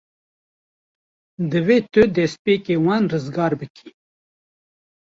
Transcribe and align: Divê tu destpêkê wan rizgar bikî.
Divê 1.51 1.77
tu 1.91 2.01
destpêkê 2.15 2.75
wan 2.85 3.03
rizgar 3.13 3.53
bikî. 3.59 3.89